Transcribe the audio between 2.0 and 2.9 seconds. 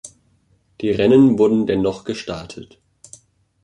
gestartet.